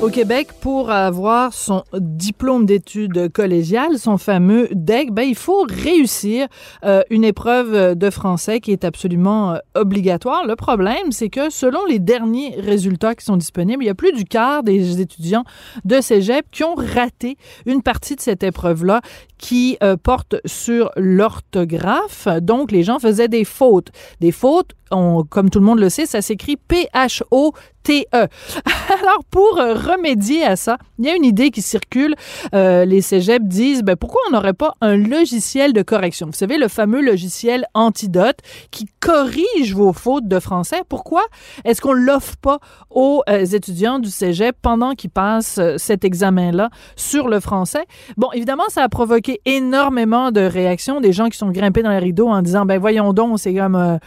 Au 0.00 0.10
Québec, 0.10 0.50
pour 0.60 0.92
avoir 0.92 1.52
son 1.52 1.82
diplôme 1.92 2.66
d'études 2.66 3.32
collégiales, 3.32 3.98
son 3.98 4.16
fameux 4.16 4.68
DEC, 4.70 5.10
ben, 5.10 5.24
il 5.24 5.34
faut 5.34 5.66
réussir 5.68 6.46
euh, 6.84 7.02
une 7.10 7.24
épreuve 7.24 7.96
de 7.96 8.10
français 8.10 8.60
qui 8.60 8.70
est 8.70 8.84
absolument 8.84 9.54
euh, 9.54 9.58
obligatoire. 9.74 10.46
Le 10.46 10.54
problème, 10.54 11.10
c'est 11.10 11.30
que 11.30 11.50
selon 11.50 11.84
les 11.84 11.98
derniers 11.98 12.54
résultats 12.60 13.16
qui 13.16 13.24
sont 13.24 13.36
disponibles, 13.36 13.82
il 13.82 13.88
y 13.88 13.90
a 13.90 13.96
plus 13.96 14.12
du 14.12 14.24
quart 14.24 14.62
des 14.62 15.00
étudiants 15.00 15.44
de 15.84 16.00
cégep 16.00 16.46
qui 16.52 16.62
ont 16.62 16.76
raté 16.76 17.36
une 17.66 17.82
partie 17.82 18.14
de 18.14 18.20
cette 18.20 18.44
épreuve-là 18.44 19.00
qui 19.36 19.78
euh, 19.82 19.96
porte 19.96 20.36
sur 20.44 20.92
l'orthographe. 20.96 22.28
Donc, 22.40 22.70
les 22.70 22.84
gens 22.84 23.00
faisaient 23.00 23.28
des 23.28 23.44
fautes. 23.44 23.90
Des 24.20 24.32
fautes, 24.32 24.74
comme 24.90 25.50
tout 25.50 25.58
le 25.58 25.66
monde 25.66 25.80
le 25.80 25.90
sait, 25.90 26.06
ça 26.06 26.22
s'écrit 26.22 26.56
P-H-O 26.56 27.52
E. 27.90 28.04
Alors, 29.00 29.24
pour 29.30 29.58
euh, 29.58 29.74
remédier 29.74 30.44
à 30.44 30.56
ça, 30.56 30.78
il 30.98 31.06
y 31.06 31.08
a 31.08 31.14
une 31.14 31.24
idée 31.24 31.50
qui 31.50 31.62
circule. 31.62 32.14
Euh, 32.54 32.84
les 32.84 33.00
cégeps 33.00 33.44
disent, 33.44 33.82
ben, 33.82 33.96
pourquoi 33.96 34.20
on 34.28 34.32
n'aurait 34.32 34.54
pas 34.54 34.74
un 34.80 34.96
logiciel 34.96 35.72
de 35.72 35.82
correction? 35.82 36.26
Vous 36.26 36.32
savez, 36.32 36.58
le 36.58 36.68
fameux 36.68 37.00
logiciel 37.00 37.66
Antidote 37.74 38.38
qui 38.70 38.86
corrige 39.00 39.74
vos 39.74 39.92
fautes 39.92 40.28
de 40.28 40.38
français. 40.38 40.82
Pourquoi 40.88 41.22
est-ce 41.64 41.80
qu'on 41.80 41.92
l'offre 41.92 42.36
pas 42.36 42.58
aux 42.90 43.22
euh, 43.28 43.44
étudiants 43.44 43.98
du 43.98 44.10
cégep 44.10 44.56
pendant 44.60 44.94
qu'ils 44.94 45.10
passent 45.10 45.60
cet 45.76 46.04
examen-là 46.04 46.70
sur 46.96 47.28
le 47.28 47.40
français? 47.40 47.84
Bon, 48.16 48.30
évidemment, 48.32 48.64
ça 48.68 48.82
a 48.82 48.88
provoqué 48.88 49.40
énormément 49.44 50.30
de 50.30 50.40
réactions, 50.40 51.00
des 51.00 51.12
gens 51.12 51.28
qui 51.28 51.38
sont 51.38 51.50
grimpés 51.50 51.82
dans 51.82 51.90
les 51.90 51.98
rideaux 51.98 52.28
en 52.28 52.42
disant, 52.42 52.64
ben, 52.64 52.78
voyons 52.78 53.12
donc, 53.12 53.38
c'est 53.38 53.54
comme, 53.54 53.98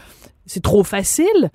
c'est 0.45 0.63
trop 0.63 0.83
facile. 0.83 1.51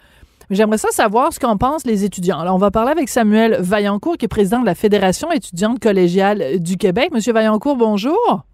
J'aimerais 0.48 0.78
ça 0.78 0.90
savoir 0.92 1.32
ce 1.32 1.40
qu'en 1.40 1.56
pensent 1.56 1.84
les 1.84 2.04
étudiants. 2.04 2.38
Alors, 2.38 2.54
on 2.54 2.58
va 2.58 2.70
parler 2.70 2.92
avec 2.92 3.08
Samuel 3.08 3.56
Vaillancourt, 3.60 4.16
qui 4.16 4.26
est 4.26 4.28
président 4.28 4.60
de 4.60 4.66
la 4.66 4.76
Fédération 4.76 5.32
étudiante 5.32 5.80
collégiale 5.80 6.60
du 6.60 6.76
Québec. 6.76 7.10
Monsieur 7.12 7.32
Vaillancourt, 7.32 7.76
bonjour. 7.76 8.44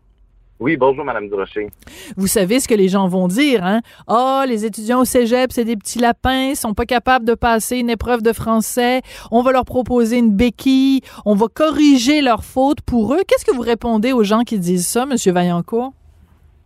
Oui, 0.58 0.78
bonjour, 0.78 1.04
Madame 1.04 1.28
Durocher. 1.28 1.68
Vous 2.16 2.28
savez 2.28 2.60
ce 2.60 2.68
que 2.68 2.74
les 2.74 2.88
gens 2.88 3.08
vont 3.08 3.28
dire, 3.28 3.62
hein? 3.62 3.80
Ah, 4.06 4.42
oh, 4.42 4.48
les 4.48 4.64
étudiants 4.64 5.00
au 5.00 5.04
cégep, 5.04 5.52
c'est 5.52 5.64
des 5.64 5.76
petits 5.76 5.98
lapins, 5.98 6.50
ils 6.50 6.56
sont 6.56 6.72
pas 6.72 6.86
capables 6.86 7.26
de 7.26 7.34
passer 7.34 7.78
une 7.78 7.90
épreuve 7.90 8.22
de 8.22 8.32
français. 8.32 9.02
On 9.30 9.42
va 9.42 9.52
leur 9.52 9.66
proposer 9.66 10.16
une 10.16 10.30
béquille. 10.30 11.00
On 11.26 11.34
va 11.34 11.48
corriger 11.52 12.22
leurs 12.22 12.44
fautes 12.44 12.80
pour 12.80 13.12
eux. 13.12 13.20
Qu'est-ce 13.28 13.44
que 13.44 13.54
vous 13.54 13.60
répondez 13.60 14.12
aux 14.12 14.22
gens 14.22 14.44
qui 14.44 14.58
disent 14.58 14.86
ça, 14.86 15.04
Monsieur 15.04 15.32
Vaillancourt? 15.32 15.92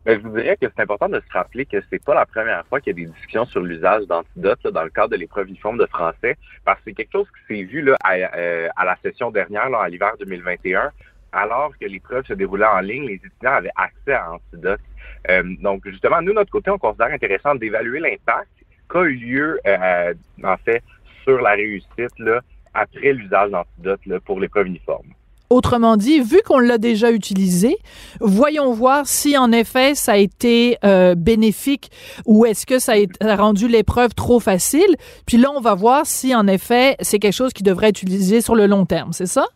Ben, 0.06 0.20
je 0.20 0.28
vous 0.28 0.36
dirais 0.36 0.56
que 0.56 0.66
c'est 0.68 0.82
important 0.82 1.08
de 1.08 1.18
se 1.18 1.32
rappeler 1.32 1.66
que 1.66 1.78
c'est 1.90 2.00
pas 2.00 2.14
la 2.14 2.26
première 2.26 2.64
fois 2.68 2.80
qu'il 2.80 2.96
y 2.96 3.02
a 3.02 3.06
des 3.06 3.12
discussions 3.12 3.44
sur 3.46 3.60
l'usage 3.60 4.06
d'antidotes 4.06 4.64
dans 4.68 4.84
le 4.84 4.90
cadre 4.90 5.08
de 5.08 5.16
l'épreuve 5.16 5.48
uniforme 5.48 5.78
de 5.78 5.86
français, 5.86 6.36
parce 6.64 6.78
que 6.78 6.84
c'est 6.84 6.92
quelque 6.92 7.10
chose 7.10 7.26
qui 7.26 7.56
s'est 7.56 7.64
vu 7.64 7.82
là, 7.82 7.96
à, 8.04 8.14
euh, 8.14 8.68
la 8.76 8.96
session 9.02 9.32
dernière, 9.32 9.68
là, 9.68 9.80
à 9.80 9.88
l'hiver 9.88 10.12
2021, 10.20 10.92
alors 11.32 11.72
que 11.76 11.86
l'épreuve 11.86 12.24
se 12.24 12.34
déroulait 12.34 12.66
en 12.66 12.78
ligne, 12.78 13.08
les 13.08 13.14
étudiants 13.14 13.54
avaient 13.54 13.72
accès 13.74 14.12
à 14.12 14.34
antidotes. 14.34 14.80
Euh, 15.28 15.42
donc, 15.60 15.82
justement, 15.88 16.22
nous, 16.22 16.34
notre 16.34 16.52
côté, 16.52 16.70
on 16.70 16.78
considère 16.78 17.08
intéressant 17.08 17.56
d'évaluer 17.56 17.98
l'impact 17.98 18.48
qu'a 18.88 19.02
eu 19.02 19.14
lieu, 19.16 19.58
euh, 19.66 20.14
en 20.44 20.56
fait, 20.58 20.84
sur 21.24 21.40
la 21.40 21.54
réussite 21.54 22.16
là, 22.20 22.42
après 22.74 23.12
l'usage 23.12 23.50
d'antidotes 23.50 24.20
pour 24.24 24.38
l'épreuve 24.38 24.68
uniforme. 24.68 25.08
Autrement 25.48 25.96
dit, 25.96 26.20
vu 26.20 26.38
qu'on 26.44 26.58
l'a 26.58 26.78
déjà 26.78 27.12
utilisé, 27.12 27.76
voyons 28.20 28.72
voir 28.72 29.06
si 29.06 29.38
en 29.38 29.52
effet 29.52 29.94
ça 29.94 30.12
a 30.12 30.16
été 30.16 30.76
euh, 30.84 31.14
bénéfique 31.14 31.90
ou 32.24 32.46
est-ce 32.46 32.66
que 32.66 32.78
ça 32.78 32.94
a 33.20 33.36
rendu 33.36 33.68
l'épreuve 33.68 34.14
trop 34.14 34.40
facile. 34.40 34.96
Puis 35.26 35.36
là, 35.36 35.50
on 35.54 35.60
va 35.60 35.74
voir 35.74 36.04
si 36.04 36.34
en 36.34 36.46
effet 36.48 36.96
c'est 37.00 37.18
quelque 37.18 37.34
chose 37.34 37.52
qui 37.52 37.62
devrait 37.62 37.88
être 37.88 38.02
utilisé 38.02 38.40
sur 38.40 38.56
le 38.56 38.66
long 38.66 38.86
terme, 38.86 39.12
c'est 39.12 39.26
ça? 39.26 39.46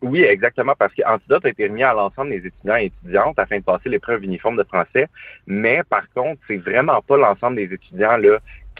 Oui, 0.00 0.20
exactement, 0.20 0.74
parce 0.78 0.94
qu'Antidote 0.94 1.44
a 1.44 1.48
été 1.48 1.66
remis 1.66 1.82
à 1.82 1.92
l'ensemble 1.92 2.30
des 2.30 2.46
étudiants 2.46 2.76
et 2.76 2.84
étudiantes 2.84 3.36
afin 3.38 3.58
de 3.58 3.64
passer 3.64 3.88
l'épreuve 3.88 4.22
uniforme 4.22 4.56
de 4.56 4.62
français. 4.62 5.08
Mais 5.46 5.82
par 5.88 6.08
contre, 6.14 6.40
c'est 6.46 6.58
vraiment 6.58 7.00
pas 7.02 7.16
l'ensemble 7.16 7.56
des 7.56 7.74
étudiants 7.74 8.16
là 8.16 8.38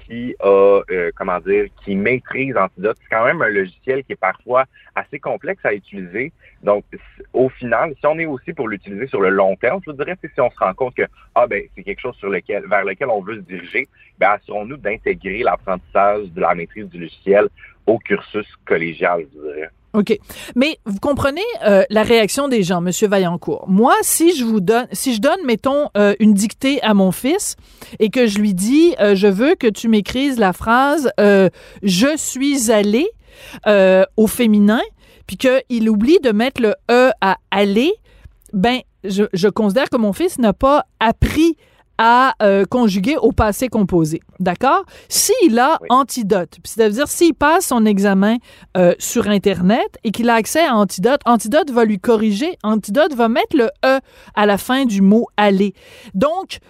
qui 0.09 0.35
a, 0.41 0.81
euh, 0.91 1.11
comment 1.17 1.39
dire, 1.41 1.67
qui 1.85 1.95
maîtrise 1.95 2.57
Antidote. 2.57 2.97
C'est 3.03 3.15
quand 3.15 3.25
même 3.25 3.43
un 3.43 3.49
logiciel 3.49 4.03
qui 4.05 4.13
est 4.13 4.21
parfois 4.21 4.65
assez 4.95 5.19
complexe 5.19 5.65
à 5.65 5.75
utiliser. 5.75 6.33
Donc, 6.63 6.85
au 7.33 7.49
final, 7.49 7.95
si 8.01 8.07
on 8.07 8.19
est 8.19 8.27
aussi 8.27 8.53
pour 8.53 8.69
l'utiliser 8.69 9.07
sur 9.07 9.21
le 9.21 9.29
long 9.29 9.55
terme, 9.57 9.81
je 9.85 9.91
vous 9.91 9.97
dirais, 9.97 10.17
si 10.23 10.41
on 10.41 10.51
se 10.51 10.59
rend 10.59 10.75
compte 10.75 10.95
que 10.95 11.07
ah 11.35 11.47
ben 11.47 11.63
c'est 11.77 11.83
quelque 11.83 12.01
chose 12.01 12.17
sur 12.17 12.31
lequel, 12.31 12.67
vers 12.67 12.85
lequel 12.85 13.09
on 13.09 13.21
veut 13.21 13.37
se 13.37 13.41
diriger, 13.41 13.87
ben 14.19 14.31
assurons-nous 14.31 14.77
d'intégrer 14.79 15.43
l'apprentissage 15.43 16.33
de 16.33 16.41
la 16.41 16.55
maîtrise 16.55 16.89
du 16.89 16.99
logiciel 16.99 17.49
au 17.87 17.99
cursus 17.99 18.49
collégial, 18.67 19.25
je 19.35 19.41
dirais. 19.41 19.71
OK. 19.98 20.16
Mais 20.54 20.78
vous 20.86 21.00
comprenez 21.00 21.42
euh, 21.66 21.82
la 21.91 22.04
réaction 22.04 22.47
des 22.47 22.62
gens, 22.62 22.81
Monsieur 22.81 23.09
Vaillancourt. 23.09 23.64
Moi, 23.66 23.94
si 24.03 24.36
je 24.36 24.44
vous 24.44 24.60
donne, 24.60 24.86
si 24.92 25.12
je 25.12 25.20
donne, 25.20 25.41
mettons, 25.44 25.88
euh, 25.97 26.14
une 26.20 26.34
dictée 26.34 26.81
à 26.82 26.94
mon 26.94 27.10
fils 27.10 27.56
et 27.98 28.09
que 28.09 28.28
je 28.28 28.38
lui 28.38 28.54
dis, 28.54 28.94
euh, 29.00 29.16
je 29.16 29.26
veux 29.26 29.56
que 29.56 29.66
tu 29.66 29.88
m'écrises 29.88 30.38
la 30.38 30.53
phrase 30.53 31.10
Je 31.19 32.16
suis 32.16 32.70
allé 32.70 33.09
au 34.16 34.26
féminin, 34.28 34.82
puis 35.26 35.36
qu'il 35.36 35.91
oublie 35.91 36.19
de 36.22 36.30
mettre 36.30 36.62
le 36.62 36.75
E 36.91 37.10
à 37.20 37.38
aller, 37.50 37.92
ben, 38.53 38.78
je, 39.03 39.25
je 39.32 39.48
considère 39.48 39.91
que 39.91 39.97
mon 39.97 40.12
fils 40.12 40.38
n'a 40.38 40.53
pas 40.53 40.84
appris 41.00 41.56
à 41.98 42.34
euh, 42.42 42.64
conjuguer 42.64 43.16
au 43.16 43.32
passé 43.32 43.69
composé. 43.69 44.20
D'accord? 44.38 44.84
S'il 45.09 45.59
a 45.59 45.78
antidote, 45.91 46.59
c'est-à-dire 46.64 47.09
s'il 47.09 47.34
passe 47.34 47.66
son 47.66 47.84
examen 47.84 48.36
euh, 48.76 48.94
sur 48.98 49.28
Internet 49.28 49.98
et 50.04 50.12
qu'il 50.12 50.31
a 50.31 50.34
accès 50.34 50.64
à 50.64 50.75
antidote, 50.75 51.20
antidote 51.26 51.70
va 51.70 51.84
lui 51.84 51.98
corriger, 51.98 52.56
antidote 52.62 53.14
va 53.14 53.28
mettre 53.28 53.56
le 53.56 53.69
E 53.84 54.00
à 54.34 54.47
la 54.47 54.59
fin 54.59 54.84
du 54.84 55.03
mot 55.03 55.26
aller. 55.36 55.75
Donc, 56.14 56.60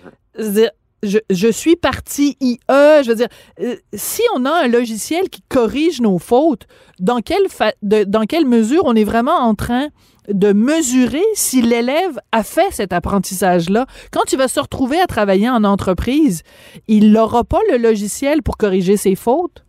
je, 1.03 1.50
suis 1.50 1.76
parti 1.76 2.36
IE, 2.41 2.59
je 2.69 3.09
veux 3.09 3.14
dire, 3.14 3.28
euh, 3.60 3.76
si 3.94 4.22
on 4.34 4.44
a 4.44 4.50
un 4.50 4.69
logiciel 4.69 5.28
qui 5.28 5.42
corrige 5.48 6.00
nos 6.00 6.19
fautes, 6.19 6.66
dans 6.98 7.20
quelle, 7.20 7.47
dans 7.82 8.25
quelle 8.25 8.47
mesure 8.47 8.82
on 8.84 8.94
est 8.94 9.04
vraiment 9.04 9.38
en 9.38 9.54
train 9.54 9.88
de 10.28 10.53
mesurer 10.53 11.25
si 11.34 11.62
l'élève 11.62 12.19
a 12.32 12.42
fait 12.42 12.70
cet 12.70 12.92
apprentissage-là? 12.92 13.87
Quand 14.12 14.25
tu 14.26 14.37
vas 14.37 14.48
se 14.48 14.60
retrouver 14.60 15.00
à 15.00 15.06
travailler 15.06 15.48
en 15.48 15.64
entreprise, 15.64 16.42
il 16.87 17.12
n'aura 17.12 17.44
pas 17.44 17.60
le 17.70 17.78
logiciel 17.78 18.42
pour 18.42 18.56
corriger 18.56 18.97
ses 18.97 19.14
fautes? 19.14 19.64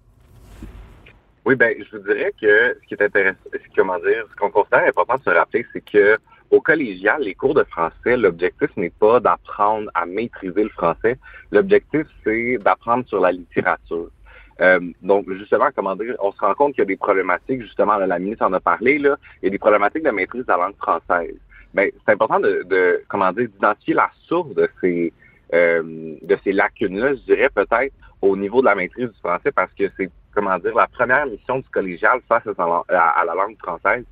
Oui, 1.46 1.56
ben, 1.56 1.74
je 1.80 1.98
vous 1.98 2.04
dirais 2.04 2.34
que 2.40 2.78
ce 2.82 2.88
qui 2.88 2.94
est 2.94 3.04
intéressant, 3.04 3.38
comment 3.76 3.98
dire, 4.00 4.26
ce 4.30 4.36
qu'on 4.36 4.52
considère 4.52 4.88
important 4.88 5.16
de 5.16 5.24
se 5.24 5.30
rappeler, 5.30 5.66
c'est 5.74 5.82
que 5.82 6.18
au 6.52 6.62
collégial, 6.62 7.22
les 7.22 7.36
cours 7.36 7.54
de 7.54 7.64
français, 7.64 8.18
l'objectif 8.18 8.70
n'est 8.78 8.90
pas 8.90 9.20
d'apprendre 9.20 9.90
à 9.94 10.06
maîtriser 10.06 10.64
le 10.64 10.70
français. 10.70 11.18
L'objectif, 11.52 12.08
c'est 12.24 12.58
d'apprendre 12.58 13.06
sur 13.08 13.20
la 13.20 13.32
littérature. 13.32 14.10
Euh, 14.62 14.80
donc, 15.02 15.32
justement, 15.32 15.70
comment 15.76 15.96
dire, 15.96 16.16
on 16.20 16.32
se 16.32 16.40
rend 16.40 16.54
compte 16.54 16.74
qu'il 16.74 16.82
y 16.82 16.84
a 16.84 16.86
des 16.86 16.98
problématiques, 16.98 17.62
justement, 17.62 17.98
la 17.98 18.20
ministre 18.20 18.46
en 18.46 18.54
a 18.54 18.60
parlé, 18.60 18.98
là, 18.98 19.16
il 19.42 19.46
y 19.46 19.48
a 19.48 19.52
des 19.52 19.60
problématiques 19.60 20.04
de 20.04 20.12
maîtrise 20.12 20.42
de 20.42 20.52
la 20.52 20.58
langue 20.58 20.76
française. 20.76 21.36
Mais 21.74 21.94
c'est 22.06 22.14
important 22.14 22.40
de, 22.40 22.64
de, 22.68 23.02
comment 23.08 23.32
dire, 23.32 23.48
d'identifier 23.48 23.94
la 23.94 24.10
source 24.28 24.54
de 24.56 24.68
ces 24.82 25.14
euh, 25.54 26.16
de 26.22 26.38
ces 26.44 26.52
lacunes-là, 26.52 27.16
je 27.16 27.22
dirais 27.22 27.50
peut-être 27.50 27.94
au 28.22 28.36
niveau 28.38 28.62
de 28.62 28.66
la 28.66 28.76
maîtrise 28.76 29.08
du 29.08 29.20
français, 29.20 29.52
parce 29.52 29.72
que 29.74 29.90
c'est, 29.98 30.10
comment 30.34 30.58
dire, 30.60 30.76
la 30.76 30.88
première 30.88 31.26
mission 31.26 31.58
du 31.58 31.70
collégial 31.72 32.20
face 32.28 32.44
à 32.46 33.24
la 33.26 33.34
langue 33.34 33.58
française, 33.58 34.04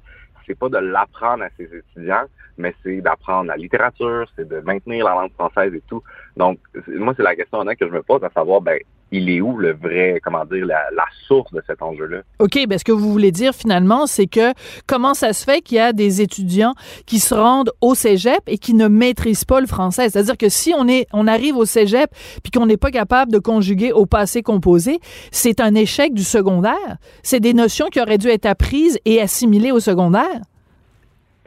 c'est 0.48 0.58
pas 0.58 0.70
de 0.70 0.78
l'apprendre 0.78 1.44
à 1.44 1.50
ses 1.58 1.66
étudiants, 1.66 2.26
mais 2.58 2.74
c'est 2.82 3.02
d'apprendre 3.02 3.48
la 3.50 3.58
littérature, 3.58 4.26
c'est 4.36 4.48
de 4.48 4.62
maintenir 4.62 5.06
la 5.06 5.12
langue 5.12 5.34
française 5.34 5.74
et 5.74 5.84
tout. 5.88 6.02
Donc, 6.38 6.60
moi, 6.88 7.14
c'est 7.16 7.24
la 7.24 7.36
question 7.36 7.64
que 7.66 7.88
je 7.88 7.92
me 7.92 8.02
pose, 8.02 8.24
à 8.24 8.30
savoir, 8.30 8.62
ben, 8.62 8.80
il 9.12 9.30
est 9.30 9.42
où 9.42 9.58
le 9.58 9.74
vrai, 9.74 10.20
comment 10.24 10.46
dire, 10.46 10.66
la, 10.66 10.82
source 11.28 11.52
de 11.52 11.62
cet 11.68 11.82
enjeu-là? 11.82 12.22
OK, 12.40 12.58
ben 12.68 12.78
ce 12.78 12.86
que 12.86 12.92
vous 12.92 13.12
voulez 13.12 13.32
dire 13.32 13.54
finalement, 13.54 14.08
c'est 14.08 14.28
que 14.28 14.54
comment 14.86 15.14
ça 15.14 15.34
se 15.34 15.44
fait 15.44 15.62
qu'il 15.62 15.78
y 15.78 15.80
a 15.80 15.92
des 15.92 16.22
étudiants 16.22 16.74
qui 17.06 17.20
se 17.20 17.34
rendent 17.34 17.72
au 17.82 17.96
cégep 17.96 18.42
et 18.48 18.58
qui 18.58 18.74
ne 18.74 18.88
maîtrisent 18.88 19.44
pas 19.44 19.60
le 19.60 19.68
français? 19.68 20.10
C'est-à-dire 20.10 20.38
que 20.38 20.48
si 20.48 20.74
on, 20.78 20.88
est, 20.88 21.08
on 21.12 21.28
arrive 21.28 21.58
au 21.58 21.66
cégep 21.66 22.10
puis 22.44 22.52
qu'on 22.52 22.66
n'est 22.66 22.78
pas 22.78 22.92
capable 22.92 23.32
de 23.32 23.40
conjuguer 23.40 23.92
au 23.92 24.06
passé 24.06 24.42
composé, 24.42 25.00
c'est 25.32 25.60
un 25.60 25.76
échec 25.76 26.14
du 26.14 26.24
secondaire. 26.24 26.98
C'est 27.24 27.42
des 27.42 27.54
notions 27.54 27.88
qui 27.88 28.00
auraient 28.00 28.18
dû 28.18 28.30
être 28.30 28.46
apprises 28.46 29.00
et 29.06 29.22
assimilées 29.22 29.72
au 29.72 29.80
secondaire. 29.80 30.42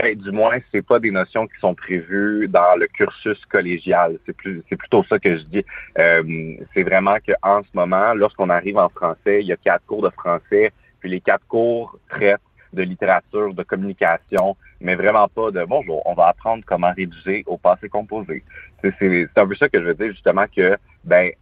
Ben, 0.01 0.17
du 0.17 0.31
moins, 0.31 0.57
c'est 0.73 0.85
pas 0.85 0.99
des 0.99 1.11
notions 1.11 1.47
qui 1.47 1.59
sont 1.61 1.75
prévues 1.75 2.49
dans 2.49 2.79
le 2.79 2.87
cursus 2.87 3.39
collégial. 3.47 4.19
C'est 4.25 4.33
plus, 4.35 4.63
c'est 4.69 4.77
plutôt 4.77 5.05
ça 5.05 5.19
que 5.19 5.37
je 5.37 5.43
dis. 5.43 5.65
Euh, 5.99 6.55
c'est 6.73 6.85
vraiment 6.85 7.17
qu'en 7.27 7.63
ce 7.63 7.69
moment, 7.75 8.15
lorsqu'on 8.15 8.49
arrive 8.49 8.79
en 8.79 8.89
français, 8.89 9.41
il 9.43 9.49
y 9.49 9.53
a 9.53 9.57
quatre 9.57 9.85
cours 9.85 10.03
de 10.03 10.09
français, 10.09 10.73
puis 11.01 11.11
les 11.11 11.21
quatre 11.21 11.47
cours 11.49 11.99
traitent 12.09 12.41
de 12.73 12.83
littérature, 12.83 13.53
de 13.53 13.63
communication, 13.63 14.57
mais 14.81 14.95
vraiment 14.95 15.29
pas 15.29 15.51
de 15.51 15.65
bonjour, 15.65 16.01
on 16.07 16.15
va 16.15 16.29
apprendre 16.29 16.63
comment 16.67 16.93
rédiger 16.97 17.43
au 17.47 17.59
passé 17.59 17.89
composé. 17.91 18.43
C'est 18.83 19.29
un 19.37 19.47
peu 19.47 19.55
ça 19.55 19.69
que 19.69 19.81
je 19.81 19.85
veux 19.85 19.95
dire 19.95 20.13
justement 20.13 20.47
que 20.55 20.79
ben 21.05 21.33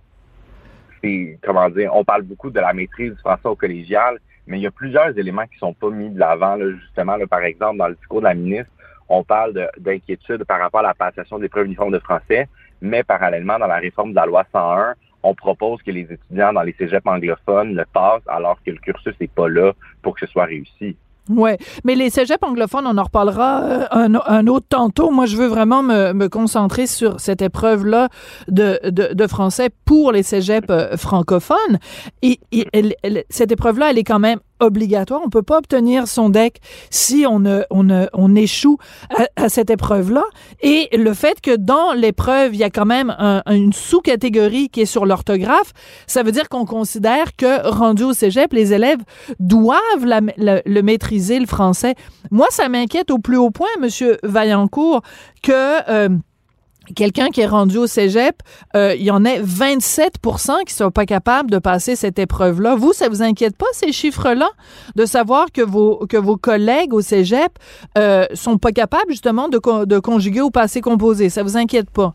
c'est 1.01 1.39
comment 1.43 1.69
dire, 1.71 1.95
on 1.95 2.03
parle 2.03 2.23
beaucoup 2.23 2.51
de 2.51 2.59
la 2.59 2.73
maîtrise 2.73 3.13
du 3.13 3.19
français 3.19 3.47
au 3.47 3.55
collégial, 3.55 4.19
mais 4.49 4.59
il 4.59 4.63
y 4.63 4.67
a 4.67 4.71
plusieurs 4.71 5.17
éléments 5.17 5.47
qui 5.47 5.59
sont 5.59 5.75
pas 5.75 5.91
mis 5.91 6.09
de 6.09 6.19
l'avant 6.19 6.59
justement 6.81 7.17
là, 7.17 7.27
par 7.27 7.43
exemple 7.45 7.79
dans 7.79 7.89
le 7.89 7.95
discours 7.95 8.21
de 8.21 8.25
la 8.25 8.35
ministre, 8.35 8.73
on 9.09 9.23
parle 9.23 9.71
d'inquiétude 9.79 10.45
par 10.45 10.59
rapport 10.59 10.81
à 10.81 10.85
la 10.85 10.95
passation 10.95 11.39
des 11.39 11.49
preuves 11.49 11.67
uniformes 11.67 11.93
de 11.93 11.99
français, 11.99 12.49
mais 12.81 13.03
parallèlement 13.03 13.59
dans 13.59 13.67
la 13.67 13.77
réforme 13.77 14.11
de 14.11 14.17
la 14.17 14.27
loi 14.27 14.45
101, 14.53 14.95
on 15.23 15.35
propose 15.35 15.83
que 15.83 15.91
les 15.91 16.11
étudiants 16.11 16.53
dans 16.53 16.63
les 16.63 16.75
cégeps 16.79 17.07
anglophones 17.07 17.75
le 17.75 17.85
passent 17.93 18.27
alors 18.27 18.59
que 18.65 18.71
le 18.71 18.79
cursus 18.79 19.15
n'est 19.21 19.29
pas 19.29 19.49
là 19.49 19.73
pour 20.03 20.15
que 20.15 20.27
ce 20.27 20.33
soit 20.33 20.47
réussi. 20.47 20.97
Oui, 21.29 21.51
mais 21.85 21.95
les 21.95 22.11
cégeps 22.11 22.43
anglophones, 22.43 22.87
on 22.87 22.97
en 22.97 23.03
reparlera 23.03 23.63
euh, 23.63 24.19
un, 24.27 24.47
autre 24.47 24.67
tantôt. 24.69 25.11
Moi, 25.11 25.27
je 25.27 25.37
veux 25.37 25.47
vraiment 25.47 25.83
me, 25.83 26.29
concentrer 26.29 26.87
sur 26.87 27.21
cette 27.21 27.43
épreuve-là 27.43 28.09
de, 28.49 28.79
de, 28.91 29.27
français 29.27 29.71
pour 29.85 30.13
les 30.13 30.23
cégeps 30.23 30.67
euh, 30.71 30.97
francophones. 30.97 31.79
Et, 32.23 32.41
cette 33.31 33.53
épreuve-là, 33.53 33.91
elle 33.91 33.99
est 33.99 34.05
quand 34.05 34.19
même 34.19 34.39
obligatoire. 34.61 35.21
On 35.25 35.31
peut 35.31 35.43
pas 35.43 35.59
obtenir 35.59 36.09
son 36.09 36.31
deck 36.31 36.61
si 36.91 37.25
on 37.29 37.41
ne, 37.41 37.63
on 37.71 37.85
ne, 37.85 38.07
on 38.13 38.35
échoue 38.35 38.79
à, 39.37 39.49
cette 39.49 39.71
épreuve-là. 39.71 40.25
Et 40.61 40.89
le 40.97 41.15
fait 41.15 41.41
que 41.41 41.57
dans 41.57 41.93
l'épreuve, 41.93 42.55
il 42.55 42.59
y 42.59 42.65
a 42.65 42.71
quand 42.71 42.87
même 42.87 43.15
une 43.47 43.73
sous-catégorie 43.73 44.69
qui 44.69 44.83
est 44.83 44.87
sur 44.87 45.07
l'orthographe, 45.07 45.73
ça 46.07 46.23
veut 46.23 46.33
dire 46.33 46.49
qu'on 46.49 46.65
considère 46.65 47.37
que 47.37 47.69
rendu 47.69 48.05
au 48.05 48.13
cégep, 48.13 48.53
les 48.53 48.73
élèves 48.73 49.01
doivent 49.41 50.05
le 50.05 50.81
maîtriser 50.83 51.39
le 51.39 51.47
français. 51.47 51.95
Moi, 52.31 52.47
ça 52.51 52.69
m'inquiète 52.69 53.11
au 53.11 53.19
plus 53.19 53.37
haut 53.37 53.51
point, 53.51 53.69
Monsieur 53.81 54.19
Vaillancourt, 54.23 55.03
que 55.43 55.91
euh, 55.91 56.09
quelqu'un 56.95 57.29
qui 57.29 57.41
est 57.41 57.47
rendu 57.47 57.79
au 57.79 57.87
cégep, 57.87 58.37
euh, 58.77 58.95
il 58.95 59.03
y 59.03 59.11
en 59.11 59.25
a 59.25 59.39
27% 59.39 60.65
qui 60.67 60.75
sont 60.75 60.91
pas 60.91 61.07
capables 61.07 61.51
de 61.51 61.59
passer 61.59 61.97
cette 61.97 62.19
épreuve-là. 62.19 62.75
Vous, 62.75 62.93
ça 62.93 63.09
vous 63.09 63.23
inquiète 63.23 63.57
pas, 63.57 63.67
ces 63.73 63.93
chiffres-là, 63.93 64.49
de 64.97 65.05
savoir 65.05 65.47
que 65.53 65.63
vos, 65.63 66.07
que 66.07 66.17
vos 66.17 66.37
collègues 66.37 66.93
au 66.93 67.01
cégep 67.01 67.53
euh, 67.97 68.27
sont 68.35 68.59
pas 68.59 68.73
capables, 68.73 69.11
justement, 69.11 69.49
de, 69.49 69.85
de 69.85 69.99
conjuguer 69.99 70.41
au 70.41 70.51
passé 70.51 70.81
composé? 70.81 71.29
Ça 71.29 71.43
vous 71.43 71.57
inquiète 71.57 71.91
pas? 71.91 72.15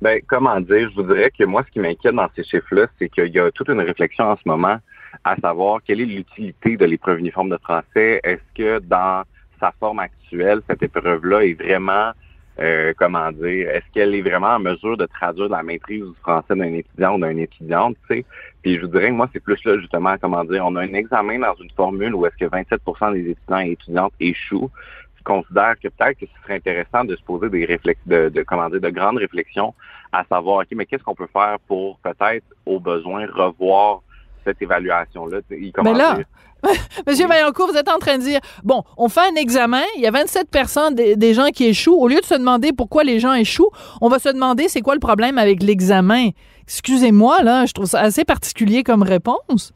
Ben, 0.00 0.20
comment 0.28 0.60
dire? 0.60 0.90
Je 0.90 0.94
vous 0.94 1.12
dirais 1.12 1.32
que 1.36 1.44
moi, 1.44 1.64
ce 1.66 1.72
qui 1.72 1.80
m'inquiète 1.80 2.14
dans 2.14 2.28
ces 2.36 2.44
chiffres-là, 2.44 2.86
c'est 2.98 3.08
qu'il 3.08 3.34
y 3.34 3.40
a 3.40 3.50
toute 3.50 3.68
une 3.68 3.80
réflexion 3.80 4.24
en 4.24 4.36
ce 4.36 4.42
moment 4.46 4.78
à 5.24 5.36
savoir 5.36 5.80
quelle 5.84 6.00
est 6.00 6.06
l'utilité 6.06 6.76
de 6.76 6.84
l'épreuve 6.84 7.18
uniforme 7.18 7.50
de 7.50 7.58
français. 7.58 8.20
Est-ce 8.22 8.42
que 8.54 8.78
dans 8.78 9.24
sa 9.58 9.72
forme 9.80 9.98
actuelle, 9.98 10.60
cette 10.68 10.82
épreuve-là 10.82 11.44
est 11.44 11.54
vraiment 11.54 12.12
euh, 12.60 12.92
comment 12.98 13.30
dire, 13.30 13.70
est-ce 13.70 13.84
qu'elle 13.92 14.14
est 14.14 14.22
vraiment 14.22 14.54
en 14.54 14.58
mesure 14.58 14.96
de 14.96 15.06
traduire 15.06 15.48
la 15.48 15.62
maîtrise 15.62 16.02
du 16.02 16.14
français 16.20 16.56
d'un 16.56 16.72
étudiant 16.74 17.16
ou 17.16 17.24
d'une 17.24 17.38
étudiante, 17.38 17.96
tu 18.08 18.16
sais? 18.16 18.24
Puis 18.62 18.76
je 18.76 18.80
vous 18.80 18.88
dirais 18.88 19.08
que 19.08 19.14
moi, 19.14 19.28
c'est 19.32 19.40
plus 19.40 19.62
là, 19.64 19.78
justement, 19.78 20.16
comment 20.20 20.44
dire, 20.44 20.64
on 20.66 20.74
a 20.76 20.82
un 20.82 20.94
examen 20.94 21.38
dans 21.38 21.54
une 21.54 21.70
formule 21.70 22.14
où 22.14 22.26
est-ce 22.26 22.36
que 22.36 22.50
27% 22.50 23.12
des 23.12 23.30
étudiants 23.30 23.60
et 23.60 23.72
étudiantes 23.72 24.12
échouent. 24.18 24.70
Je 25.18 25.22
considère 25.22 25.74
que 25.80 25.88
peut-être 25.88 26.18
que 26.18 26.26
ce 26.26 26.42
serait 26.42 26.56
intéressant 26.56 27.04
de 27.04 27.14
se 27.14 27.22
poser 27.22 27.48
des 27.48 27.64
réflexes, 27.64 28.00
de, 28.06 28.28
de, 28.28 28.42
comment 28.42 28.68
dire, 28.70 28.80
de 28.80 28.90
grandes 28.90 29.18
réflexions 29.18 29.74
à 30.12 30.24
savoir, 30.24 30.58
OK, 30.58 30.68
mais 30.72 30.86
qu'est-ce 30.86 31.04
qu'on 31.04 31.14
peut 31.14 31.28
faire 31.32 31.58
pour 31.68 31.98
peut-être, 31.98 32.44
au 32.66 32.80
besoin, 32.80 33.26
revoir 33.26 34.00
cette 34.48 34.62
évaluation-là? 34.62 35.38
Mais 35.84 35.92
là, 35.92 36.18
Monsieur 37.06 37.26
Vaillancourt, 37.26 37.68
vous 37.70 37.76
êtes 37.76 37.88
en 37.88 37.98
train 37.98 38.18
de 38.18 38.22
dire, 38.22 38.40
bon, 38.64 38.82
on 38.96 39.08
fait 39.08 39.20
un 39.20 39.34
examen, 39.36 39.82
il 39.96 40.02
y 40.02 40.06
a 40.06 40.10
27 40.10 40.50
personnes 40.50 40.94
des, 40.94 41.34
gens 41.34 41.48
qui 41.48 41.66
échouent. 41.66 41.98
Au 41.98 42.08
lieu 42.08 42.20
de 42.20 42.24
se 42.24 42.34
demander 42.34 42.72
pourquoi 42.72 43.04
les 43.04 43.20
gens 43.20 43.34
échouent, 43.34 43.70
on 44.00 44.08
va 44.08 44.18
se 44.18 44.28
demander 44.28 44.68
c'est 44.68 44.80
quoi 44.80 44.94
le 44.94 45.00
problème 45.00 45.38
avec 45.38 45.62
l'examen. 45.62 46.30
Excusez-moi, 46.64 47.42
là, 47.42 47.66
je 47.66 47.72
trouve 47.72 47.86
ça 47.86 48.00
assez 48.00 48.24
particulier 48.24 48.82
comme 48.82 49.02
réponse. 49.02 49.72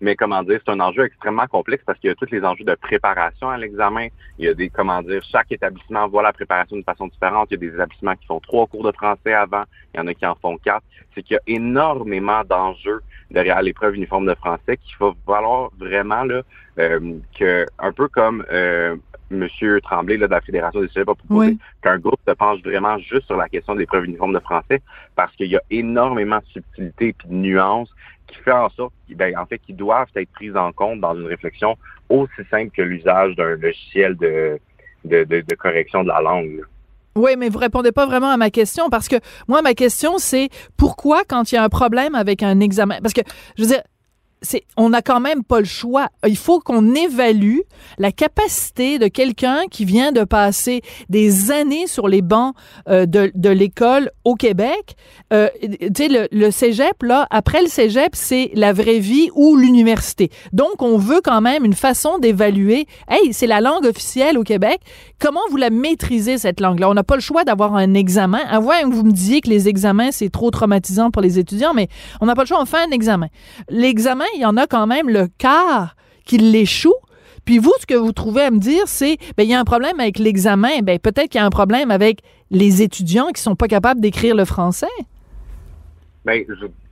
Mais 0.00 0.14
comment 0.14 0.42
dire, 0.42 0.60
c'est 0.64 0.72
un 0.72 0.80
enjeu 0.80 1.04
extrêmement 1.04 1.46
complexe 1.46 1.82
parce 1.84 1.98
qu'il 1.98 2.08
y 2.08 2.12
a 2.12 2.14
tous 2.14 2.30
les 2.30 2.44
enjeux 2.44 2.64
de 2.64 2.74
préparation 2.74 3.48
à 3.50 3.58
l'examen. 3.58 4.08
Il 4.38 4.44
y 4.44 4.48
a 4.48 4.54
des, 4.54 4.68
comment 4.70 5.02
dire, 5.02 5.22
chaque 5.30 5.50
établissement 5.50 6.06
voit 6.08 6.22
la 6.22 6.32
préparation 6.32 6.76
d'une 6.76 6.84
façon 6.84 7.08
différente. 7.08 7.48
Il 7.50 7.54
y 7.54 7.56
a 7.56 7.70
des 7.70 7.74
établissements 7.74 8.14
qui 8.14 8.26
font 8.26 8.40
trois 8.40 8.66
cours 8.66 8.84
de 8.84 8.92
français 8.92 9.32
avant, 9.32 9.64
il 9.94 9.98
y 9.98 10.00
en 10.00 10.06
a 10.06 10.14
qui 10.14 10.24
en 10.24 10.36
font 10.36 10.56
quatre. 10.58 10.84
C'est 11.14 11.22
qu'il 11.22 11.34
y 11.34 11.36
a 11.36 11.42
énormément 11.46 12.42
d'enjeux 12.44 13.00
derrière 13.30 13.60
l'épreuve 13.60 13.94
uniforme 13.96 14.26
de 14.26 14.34
français 14.34 14.76
qu'il 14.76 14.96
va 15.00 15.12
falloir 15.26 15.70
vraiment 15.78 16.24
là, 16.24 16.42
euh, 16.78 17.18
que 17.38 17.66
un 17.78 17.92
peu 17.92 18.08
comme 18.08 18.44
euh, 18.52 18.96
Monsieur 19.30 19.80
Tremblay 19.80 20.16
là, 20.16 20.26
de 20.26 20.32
la 20.32 20.40
Fédération 20.40 20.80
des 20.80 20.88
cégeps 20.88 21.10
a 21.10 21.14
proposé 21.14 21.56
qu'un 21.82 21.98
groupe 21.98 22.20
se 22.26 22.32
penche 22.32 22.62
vraiment 22.62 22.98
juste 22.98 23.26
sur 23.26 23.36
la 23.36 23.48
question 23.48 23.74
de 23.74 23.80
l'épreuve 23.80 24.04
uniforme 24.04 24.32
de 24.32 24.38
français 24.38 24.80
parce 25.16 25.34
qu'il 25.36 25.48
y 25.48 25.56
a 25.56 25.62
énormément 25.70 26.38
de 26.38 26.46
subtilité 26.46 27.08
et 27.08 27.28
de 27.28 27.34
nuances 27.34 27.92
qui 28.28 28.36
fait 28.36 28.52
en 28.52 28.68
sorte 28.70 28.92
ben, 29.10 29.36
en 29.36 29.46
fait, 29.46 29.58
qu'ils 29.58 29.76
doivent 29.76 30.08
être 30.14 30.30
prises 30.30 30.56
en 30.56 30.72
compte 30.72 31.00
dans 31.00 31.14
une 31.14 31.26
réflexion 31.26 31.76
aussi 32.08 32.42
simple 32.50 32.70
que 32.70 32.82
l'usage 32.82 33.34
d'un 33.36 33.56
logiciel 33.56 34.16
de, 34.16 34.58
de, 35.04 35.54
correction 35.54 36.02
de 36.02 36.08
la 36.08 36.20
langue. 36.20 36.62
Oui, 37.16 37.32
mais 37.36 37.48
vous 37.48 37.58
répondez 37.58 37.90
pas 37.90 38.06
vraiment 38.06 38.30
à 38.30 38.36
ma 38.36 38.50
question 38.50 38.90
parce 38.90 39.08
que 39.08 39.16
moi, 39.48 39.60
ma 39.62 39.74
question, 39.74 40.18
c'est 40.18 40.48
pourquoi 40.76 41.22
quand 41.26 41.50
il 41.50 41.56
y 41.56 41.58
a 41.58 41.64
un 41.64 41.68
problème 41.68 42.14
avec 42.14 42.42
un 42.42 42.60
examen, 42.60 42.98
parce 43.02 43.14
que, 43.14 43.22
je 43.56 43.62
veux 43.62 43.68
dire, 43.68 43.82
on 44.76 44.90
n'a 44.90 45.02
quand 45.02 45.20
même 45.20 45.42
pas 45.42 45.58
le 45.58 45.66
choix. 45.66 46.08
Il 46.26 46.36
faut 46.36 46.60
qu'on 46.60 46.94
évalue 46.94 47.58
la 47.98 48.12
capacité 48.12 48.98
de 48.98 49.08
quelqu'un 49.08 49.62
qui 49.70 49.84
vient 49.84 50.12
de 50.12 50.24
passer 50.24 50.82
des 51.08 51.50
années 51.50 51.86
sur 51.86 52.08
les 52.08 52.22
bancs 52.22 52.54
euh, 52.88 53.06
de, 53.06 53.32
de 53.34 53.50
l'école 53.50 54.10
au 54.24 54.34
Québec. 54.34 54.96
Euh, 55.32 55.48
tu 55.60 55.88
sais, 55.96 56.28
le, 56.30 56.50
cégep, 56.50 57.02
là, 57.02 57.26
après 57.30 57.62
le 57.62 57.68
cégep, 57.68 58.14
c'est 58.14 58.50
la 58.54 58.72
vraie 58.72 58.98
vie 58.98 59.30
ou 59.34 59.56
l'université. 59.56 60.30
Donc, 60.52 60.80
on 60.80 60.98
veut 60.98 61.20
quand 61.22 61.40
même 61.40 61.64
une 61.64 61.74
façon 61.74 62.18
d'évaluer. 62.18 62.86
Hey, 63.08 63.32
c'est 63.32 63.46
la 63.46 63.60
langue 63.60 63.84
officielle 63.84 64.38
au 64.38 64.44
Québec. 64.44 64.80
Comment 65.18 65.40
vous 65.50 65.56
la 65.56 65.70
maîtrisez, 65.70 66.38
cette 66.38 66.60
langue-là? 66.60 66.88
On 66.88 66.94
n'a 66.94 67.04
pas 67.04 67.16
le 67.16 67.20
choix 67.20 67.44
d'avoir 67.44 67.74
un 67.74 67.94
examen. 67.94 68.38
Voir 68.60 68.80
que 68.82 68.86
vous 68.86 69.04
me 69.04 69.12
disiez 69.12 69.40
que 69.40 69.50
les 69.50 69.68
examens, 69.68 70.10
c'est 70.12 70.30
trop 70.30 70.50
traumatisant 70.50 71.10
pour 71.10 71.22
les 71.22 71.38
étudiants, 71.38 71.74
mais 71.74 71.88
on 72.20 72.26
n'a 72.26 72.34
pas 72.34 72.42
le 72.42 72.46
choix. 72.46 72.60
On 72.60 72.66
fait 72.66 72.78
un 72.78 72.90
examen. 72.90 73.28
L'examen, 73.68 74.24
il 74.34 74.40
y 74.40 74.46
en 74.46 74.56
a 74.56 74.66
quand 74.66 74.86
même 74.86 75.08
le 75.08 75.28
quart 75.38 75.96
qui 76.24 76.38
l'échoue. 76.38 76.94
Puis 77.44 77.58
vous, 77.58 77.72
ce 77.80 77.86
que 77.86 77.94
vous 77.94 78.12
trouvez 78.12 78.42
à 78.42 78.50
me 78.50 78.58
dire, 78.58 78.82
c'est, 78.86 79.16
ben, 79.36 79.44
il 79.44 79.50
y 79.50 79.54
a 79.54 79.60
un 79.60 79.64
problème 79.64 80.00
avec 80.00 80.18
l'examen. 80.18 80.80
Ben, 80.82 80.98
peut-être 80.98 81.30
qu'il 81.30 81.40
y 81.40 81.42
a 81.42 81.46
un 81.46 81.50
problème 81.50 81.90
avec 81.90 82.20
les 82.50 82.82
étudiants 82.82 83.28
qui 83.28 83.40
sont 83.40 83.56
pas 83.56 83.68
capables 83.68 84.00
d'écrire 84.00 84.34
le 84.34 84.44
français. 84.44 84.86
Ben, 86.24 86.44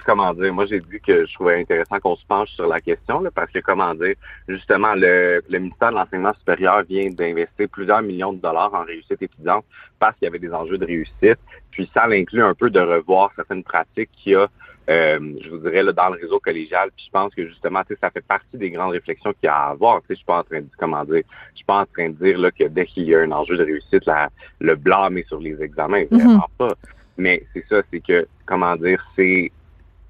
comment 0.07 0.33
dire, 0.33 0.55
moi 0.55 0.65
j'ai 0.67 0.81
dit 0.81 1.01
que 1.05 1.27
je 1.27 1.35
trouvais 1.35 1.61
intéressant 1.61 1.99
qu'on 1.99 2.17
se 2.17 2.25
penche 2.27 2.51
sur 2.51 2.67
la 2.69 2.81
question, 2.81 3.23
parce 3.35 3.51
que 3.51 3.59
comment 3.59 3.93
dire, 3.95 4.15
justement, 4.49 4.95
le, 4.95 5.43
le 5.49 5.59
ministère 5.59 5.91
de 5.91 5.97
l'Enseignement 5.97 6.33
supérieur 6.39 6.85
vient 6.89 7.11
d'investir 7.11 7.69
plusieurs 7.71 8.03
millions 8.03 8.33
de 8.33 8.41
dollars 8.41 8.73
en 8.73 8.85
réussite 8.85 9.21
étudiante 9.21 9.65
parce 9.99 10.17
qu'il 10.17 10.27
y 10.27 10.29
avait 10.29 10.39
des 10.39 10.53
enjeux 10.53 10.79
de 10.79 10.87
réussite. 10.87 11.39
Puis 11.71 11.91
ça 11.93 12.07
l'inclut 12.07 12.43
un 12.43 12.55
peu 12.55 12.71
de 12.71 12.81
revoir 12.81 13.31
certaines 13.37 13.65
pratiques 13.65 14.11
qu'il 14.17 14.33
y 14.33 14.37
a 14.37 14.49
euh, 14.89 15.19
je 15.43 15.51
vous 15.51 15.59
dirais, 15.59 15.83
là, 15.83 15.93
dans 15.93 16.11
le 16.11 16.21
réseau 16.21 16.39
collégial. 16.39 16.91
Puis 16.97 17.07
je 17.07 17.11
pense 17.11 17.35
que 17.35 17.47
justement, 17.49 17.83
ça 18.01 18.11
fait 18.11 18.25
partie 18.25 18.57
des 18.57 18.71
grandes 18.71 18.93
réflexions 18.93 19.33
qu'il 19.33 19.47
y 19.47 19.49
a 19.49 19.57
à 19.57 19.71
avoir. 19.71 20.01
Je 20.09 20.15
suis 20.15 20.25
pas 20.25 20.39
en 20.39 20.45
train 20.45 20.61
de 20.61 20.69
comment 20.79 21.05
dire, 21.05 21.23
je 21.53 21.57
suis 21.57 21.65
pas 21.65 21.81
en 21.81 21.87
train 21.87 22.11
de 22.11 22.15
dire 22.15 22.39
là, 22.39 22.51
que 22.51 22.65
dès 22.65 22.87
qu'il 22.87 23.05
y 23.05 23.15
a 23.15 23.21
un 23.21 23.33
enjeu 23.33 23.57
de 23.57 23.65
réussite, 23.65 24.07
la, 24.07 24.29
le 24.61 24.77
blâme 24.77 25.19
est 25.19 25.29
sur 25.29 25.41
les 25.41 25.61
examens. 25.63 26.05
Mhm. 26.11 26.19
Vraiment 26.19 26.51
pas. 26.59 26.75
Mais 27.19 27.43
c'est 27.53 27.65
ça, 27.69 27.83
c'est 27.91 28.01
que, 28.01 28.27
comment 28.45 28.77
dire, 28.77 29.05
c'est 29.17 29.51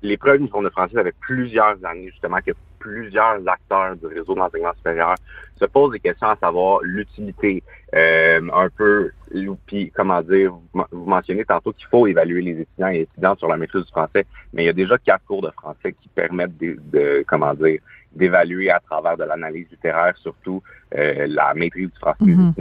l'épreuve 0.06 0.38
du 0.38 0.44
de 0.46 0.70
français, 0.70 0.94
ça 0.94 1.02
fait 1.02 1.14
plusieurs 1.20 1.76
années 1.84 2.10
justement 2.10 2.38
que 2.44 2.52
plusieurs 2.78 3.40
acteurs 3.46 3.96
du 3.96 4.06
réseau 4.06 4.34
d'enseignement 4.34 4.72
supérieur 4.76 5.14
se 5.58 5.64
posent 5.64 5.92
des 5.92 6.00
questions 6.00 6.28
à 6.28 6.36
savoir 6.36 6.80
l'utilité, 6.82 7.62
euh, 7.94 8.40
un 8.52 8.68
peu, 8.68 9.10
puis 9.66 9.90
comment 9.94 10.22
dire, 10.22 10.52
vous 10.72 11.04
mentionnez 11.04 11.44
tantôt 11.44 11.72
qu'il 11.72 11.86
faut 11.86 12.06
évaluer 12.06 12.42
les 12.42 12.60
étudiants 12.60 12.88
et 12.88 13.00
étudiantes 13.00 13.38
sur 13.38 13.48
la 13.48 13.56
maîtrise 13.56 13.84
du 13.84 13.90
français, 13.90 14.26
mais 14.52 14.64
il 14.64 14.66
y 14.66 14.70
a 14.70 14.74
déjà 14.74 14.98
quatre 14.98 15.24
cours 15.26 15.42
de 15.42 15.50
français 15.50 15.94
qui 16.00 16.08
permettent 16.08 16.58
de 16.58 17.24
comment 17.26 17.54
dire, 17.54 17.80
d'évaluer 18.16 18.70
à 18.70 18.80
travers 18.80 19.16
de 19.16 19.24
l'analyse 19.24 19.66
littéraire 19.70 20.14
surtout 20.22 20.62
euh, 20.96 21.26
la 21.28 21.52
maîtrise 21.54 21.88
du 21.88 21.98
français 22.00 22.16
mm 22.20 22.52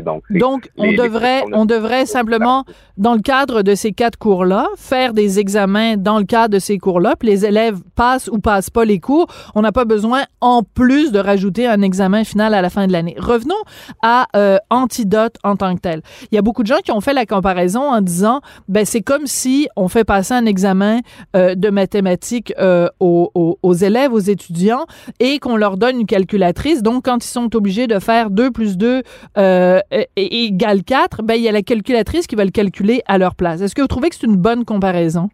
Donc, 0.00 0.24
donc 0.30 0.70
on 0.78 0.92
devrait 0.92 1.42
on 1.52 1.66
devrait 1.66 2.06
simplement 2.06 2.64
dans 2.96 3.14
le 3.14 3.20
cadre 3.20 3.60
de 3.60 3.74
ces 3.74 3.92
quatre 3.92 4.18
cours-là 4.18 4.68
faire 4.76 5.12
des 5.12 5.38
examens 5.38 5.98
dans 5.98 6.18
le 6.18 6.24
cadre 6.24 6.54
de 6.54 6.58
ces 6.58 6.78
cours-là, 6.78 7.14
puis 7.14 7.28
les 7.28 7.44
élèves 7.44 7.78
passent 7.94 8.28
ou 8.28 8.38
passent 8.38 8.70
pas 8.70 8.86
les 8.86 9.00
cours. 9.00 9.26
On 9.54 9.60
n'a 9.60 9.70
pas 9.70 9.84
besoin 9.84 10.22
en 10.40 10.62
plus 10.62 11.12
de 11.12 11.18
rajouter 11.18 11.66
un 11.66 11.82
examen 11.82 12.24
final 12.24 12.54
à 12.54 12.62
la 12.62 12.70
fin 12.70 12.86
de 12.86 12.92
l'année. 12.92 13.16
Revenons 13.18 13.54
à 14.02 14.28
euh, 14.34 14.56
Antidote 14.70 15.36
en 15.44 15.56
tant 15.56 15.74
que 15.74 15.80
tel. 15.80 16.00
Il 16.30 16.34
y 16.34 16.38
a 16.38 16.42
beaucoup 16.42 16.62
de 16.62 16.68
gens 16.68 16.80
qui 16.82 16.90
ont 16.90 17.02
fait 17.02 17.12
la 17.12 17.26
comparaison 17.26 17.82
en 17.82 18.00
disant 18.00 18.40
ben 18.68 18.86
c'est 18.86 19.02
comme 19.02 19.26
si 19.26 19.68
on 19.76 19.88
fait 19.88 20.04
passer 20.04 20.32
un 20.32 20.46
examen 20.46 21.00
euh, 21.36 21.54
de 21.54 21.68
mathématiques 21.68 22.54
aux, 22.98 23.58
aux 23.62 23.74
élèves, 23.74 24.14
aux 24.14 24.18
étudiants 24.18 24.71
et 25.20 25.38
qu'on 25.38 25.56
leur 25.56 25.76
donne 25.76 26.00
une 26.00 26.06
calculatrice. 26.06 26.82
Donc, 26.82 27.04
quand 27.04 27.24
ils 27.24 27.28
sont 27.28 27.54
obligés 27.56 27.86
de 27.86 27.98
faire 27.98 28.30
2 28.30 28.50
plus 28.50 28.76
2 28.76 29.02
euh, 29.38 29.80
égale 30.16 30.82
4, 30.82 31.22
ben, 31.22 31.34
il 31.34 31.42
y 31.42 31.48
a 31.48 31.52
la 31.52 31.62
calculatrice 31.62 32.26
qui 32.26 32.36
va 32.36 32.44
le 32.44 32.50
calculer 32.50 33.02
à 33.06 33.18
leur 33.18 33.34
place. 33.34 33.60
Est-ce 33.60 33.74
que 33.74 33.82
vous 33.82 33.88
trouvez 33.88 34.08
que 34.10 34.16
c'est 34.16 34.26
une 34.26 34.36
bonne 34.36 34.64
comparaison? 34.64 35.30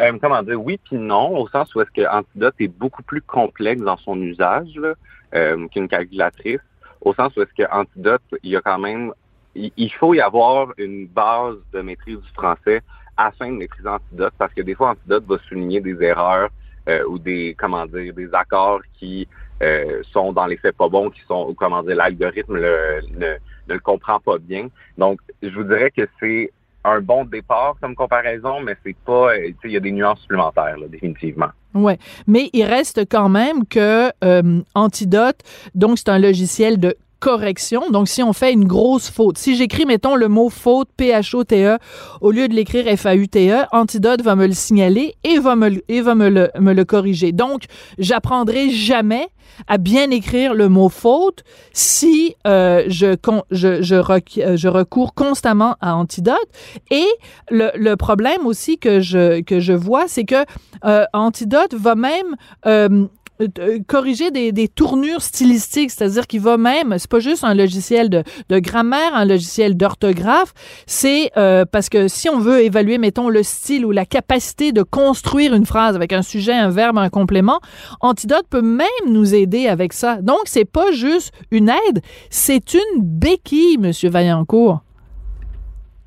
Euh, 0.00 0.16
comment 0.20 0.42
dire, 0.42 0.62
oui 0.62 0.78
puis 0.84 0.96
non, 0.96 1.36
au 1.36 1.48
sens 1.48 1.74
où 1.74 1.80
est-ce 1.80 1.90
que 1.90 2.08
Antidote 2.08 2.54
est 2.60 2.68
beaucoup 2.68 3.02
plus 3.02 3.20
complexe 3.20 3.82
dans 3.82 3.96
son 3.96 4.20
usage 4.20 4.80
euh, 5.34 5.66
qu'une 5.68 5.88
calculatrice, 5.88 6.60
au 7.00 7.12
sens 7.14 7.36
où 7.36 7.42
est-ce 7.42 7.52
que 7.54 7.68
Antidote, 7.70 8.22
il 8.44 8.50
y 8.50 8.56
a 8.56 8.60
quand 8.60 8.78
même, 8.78 9.12
il, 9.56 9.92
faut 9.98 10.14
y 10.14 10.20
avoir 10.20 10.68
une 10.78 11.06
base 11.06 11.56
de 11.72 11.80
maîtrise 11.80 12.18
du 12.18 12.28
français 12.32 12.80
afin 13.16 13.48
de 13.48 13.56
maîtriser 13.56 13.88
Antidote, 13.88 14.34
parce 14.38 14.54
que 14.54 14.62
des 14.62 14.76
fois, 14.76 14.90
Antidote 14.90 15.24
va 15.26 15.38
souligner 15.48 15.80
des 15.80 16.00
erreurs 16.00 16.50
euh, 16.88 17.04
ou 17.06 17.18
des, 17.18 17.54
comment 17.58 17.86
dire, 17.86 18.14
des 18.14 18.28
accords 18.32 18.80
qui 18.98 19.28
euh, 19.62 20.02
sont 20.10 20.32
dans 20.32 20.46
les 20.46 20.56
faits 20.56 20.76
pas 20.76 20.88
bons, 20.88 21.10
qui 21.10 21.20
sont, 21.28 21.54
comment 21.54 21.82
dire, 21.82 21.96
l'algorithme 21.96 22.58
ne, 22.58 23.36
le 23.66 23.78
comprend 23.80 24.20
pas 24.20 24.38
bien. 24.38 24.68
Donc, 24.96 25.20
je 25.42 25.50
vous 25.50 25.64
dirais 25.64 25.90
que 25.90 26.08
c'est 26.18 26.50
un 26.84 27.00
bon 27.00 27.24
départ 27.24 27.76
comme 27.80 27.94
comparaison, 27.94 28.60
mais 28.60 28.74
c'est 28.84 28.96
pas, 29.04 29.34
euh, 29.34 29.52
il 29.64 29.70
y 29.70 29.76
a 29.76 29.80
des 29.80 29.92
nuances 29.92 30.20
supplémentaires, 30.20 30.76
définitivement. 30.88 31.48
Oui, 31.74 31.94
mais 32.26 32.48
il 32.54 32.64
reste 32.64 33.06
quand 33.10 33.28
même 33.28 33.66
que 33.66 34.10
Antidote, 34.74 35.40
donc 35.74 35.98
c'est 35.98 36.08
un 36.08 36.18
logiciel 36.18 36.80
de 36.80 36.96
correction. 37.20 37.90
Donc, 37.90 38.08
si 38.08 38.22
on 38.22 38.32
fait 38.32 38.52
une 38.52 38.64
grosse 38.64 39.10
faute, 39.10 39.38
si 39.38 39.56
j'écris, 39.56 39.86
mettons, 39.86 40.14
le 40.14 40.28
mot 40.28 40.50
faute, 40.50 40.88
P-H-O-T-E, 40.96 41.78
au 42.20 42.30
lieu 42.30 42.48
de 42.48 42.54
l'écrire 42.54 42.86
F-A-U-T-E, 42.96 43.64
Antidote 43.72 44.22
va 44.22 44.36
me 44.36 44.46
le 44.46 44.52
signaler 44.52 45.14
et 45.24 45.38
va 45.38 45.56
me, 45.56 45.68
le, 45.68 46.84
corriger. 46.84 47.32
Donc, 47.32 47.64
j'apprendrai 47.98 48.70
jamais 48.70 49.28
à 49.66 49.78
bien 49.78 50.10
écrire 50.10 50.54
le 50.54 50.68
mot 50.68 50.88
faute 50.88 51.42
si 51.72 52.36
euh, 52.46 52.84
je, 52.86 53.06
euh, 53.06 54.56
je, 54.56 54.68
recours 54.68 55.14
constamment 55.14 55.76
à 55.80 55.96
Antidote. 55.96 56.36
Et 56.90 57.06
le, 57.50 57.94
problème 57.96 58.46
aussi 58.46 58.78
que 58.78 59.00
je, 59.00 59.40
que 59.40 59.72
vois, 59.72 60.06
c'est 60.06 60.24
que 60.24 60.44
euh, 60.84 61.04
Antidote 61.12 61.74
va 61.74 61.94
même 61.94 62.36
euh, 63.40 63.78
corriger 63.86 64.30
des, 64.30 64.52
des, 64.52 64.66
tournures 64.68 65.22
stylistiques, 65.22 65.90
c'est-à-dire 65.90 66.26
qu'il 66.26 66.40
va 66.40 66.56
même, 66.56 66.98
c'est 66.98 67.10
pas 67.10 67.20
juste 67.20 67.44
un 67.44 67.54
logiciel 67.54 68.10
de, 68.10 68.24
de 68.48 68.58
grammaire, 68.58 69.14
un 69.14 69.24
logiciel 69.24 69.76
d'orthographe, 69.76 70.52
c'est 70.86 71.30
euh, 71.36 71.64
parce 71.64 71.88
que 71.88 72.08
si 72.08 72.28
on 72.28 72.38
veut 72.40 72.62
évaluer, 72.62 72.98
mettons, 72.98 73.28
le 73.28 73.42
style 73.42 73.86
ou 73.86 73.92
la 73.92 74.06
capacité 74.06 74.72
de 74.72 74.82
construire 74.82 75.54
une 75.54 75.66
phrase 75.66 75.94
avec 75.94 76.12
un 76.12 76.22
sujet, 76.22 76.52
un 76.52 76.70
verbe, 76.70 76.98
un 76.98 77.10
complément, 77.10 77.60
Antidote 78.00 78.46
peut 78.50 78.62
même 78.62 78.86
nous 79.06 79.34
aider 79.34 79.68
avec 79.68 79.92
ça. 79.92 80.20
Donc, 80.20 80.40
c'est 80.46 80.64
pas 80.64 80.90
juste 80.92 81.32
une 81.50 81.68
aide, 81.68 82.00
c'est 82.30 82.74
une 82.74 83.02
béquille, 83.02 83.78
Monsieur 83.78 84.10
Vaillancourt. 84.10 84.80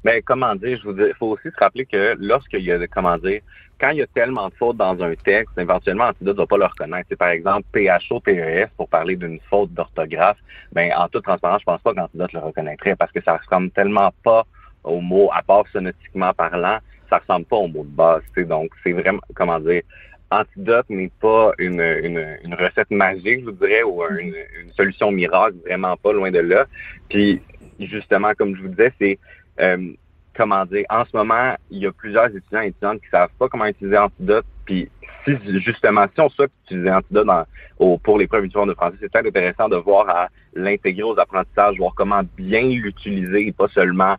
Mais 0.03 0.21
comment 0.21 0.55
dire, 0.55 0.79
je 0.81 0.89
vous 0.89 0.93
dis, 0.93 1.03
il 1.07 1.13
faut 1.17 1.27
aussi 1.27 1.50
se 1.50 1.59
rappeler 1.59 1.85
que 1.85 2.15
lorsqu'il 2.19 2.61
y 2.61 2.71
a, 2.71 2.88
comment 2.88 3.17
dire, 3.17 3.41
quand 3.81 3.89
il 3.89 3.97
y 3.97 4.01
a 4.03 4.07
tellement 4.07 4.47
de 4.50 4.53
fautes 4.53 4.77
dans 4.77 5.01
un 5.01 5.15
texte, 5.15 5.57
éventuellement, 5.57 6.05
Antidote 6.05 6.38
ne 6.38 6.41
va 6.43 6.45
pas 6.45 6.57
le 6.57 6.65
reconnaître. 6.65 7.07
C'est 7.09 7.17
par 7.17 7.29
exemple 7.29 7.65
PHO-PES 7.73 8.69
pour 8.77 8.88
parler 8.88 9.15
d'une 9.15 9.39
faute 9.50 9.73
d'orthographe. 9.73 10.38
Ben, 10.71 10.91
en 10.95 11.07
toute 11.07 11.23
transparence, 11.23 11.61
je 11.61 11.65
pense 11.65 11.81
pas 11.81 11.93
qu'Antidote 11.95 12.31
le 12.33 12.39
reconnaîtrait 12.39 12.95
parce 12.95 13.11
que 13.11 13.21
ça 13.23 13.38
ressemble 13.38 13.71
tellement 13.71 14.13
pas 14.23 14.45
au 14.83 15.01
mot, 15.01 15.29
à 15.33 15.41
part 15.41 15.63
sonotiquement 15.73 16.31
parlant, 16.33 16.77
ça 17.09 17.17
ressemble 17.17 17.45
pas 17.45 17.55
au 17.55 17.67
mot 17.67 17.83
de 17.83 17.89
base. 17.89 18.21
Donc, 18.38 18.71
c'est 18.83 18.93
vraiment, 18.93 19.21
comment 19.33 19.59
dire, 19.59 19.81
Antidote 20.29 20.89
n'est 20.89 21.11
pas 21.19 21.51
une, 21.57 21.81
une, 21.81 22.53
recette 22.53 22.91
magique, 22.91 23.41
je 23.41 23.45
vous 23.45 23.51
dirais, 23.51 23.83
ou 23.83 24.03
une, 24.03 24.35
une, 24.61 24.71
solution 24.77 25.11
miracle, 25.11 25.55
vraiment 25.65 25.97
pas 25.97 26.13
loin 26.13 26.31
de 26.31 26.39
là. 26.39 26.67
Puis, 27.09 27.41
justement, 27.79 28.33
comme 28.38 28.55
je 28.55 28.61
vous 28.61 28.69
disais, 28.69 28.93
c'est 29.00 29.19
euh, 29.59 29.91
comment 30.41 30.65
dire, 30.65 30.86
en 30.89 31.05
ce 31.05 31.15
moment, 31.15 31.55
il 31.69 31.83
y 31.83 31.86
a 31.86 31.91
plusieurs 31.91 32.25
étudiants 32.25 32.62
et 32.62 32.67
étudiantes 32.69 33.00
qui 33.01 33.10
savent 33.10 33.29
pas 33.38 33.48
comment 33.48 33.65
utiliser 33.65 33.98
Antidote. 33.98 34.45
Puis 34.65 34.89
si 35.24 35.38
justement, 35.60 36.05
si 36.15 36.19
on 36.19 36.29
souhaite 36.29 36.51
utiliser 36.65 36.91
Antidote 36.91 37.27
dans, 37.27 37.45
pour 38.00 38.17
l'épreuve 38.17 38.48
du 38.48 38.50
de 38.50 38.74
français, 38.74 38.98
c'est 39.00 39.12
très 39.12 39.27
intéressant 39.27 39.69
de 39.69 39.75
voir 39.75 40.10
à 40.10 40.29
l'intégrer 40.55 41.03
aux 41.03 41.19
apprentissages, 41.19 41.77
voir 41.77 41.93
comment 41.95 42.21
bien 42.36 42.63
l'utiliser 42.63 43.50
et 43.50 43.51
pas 43.51 43.67
seulement 43.67 44.15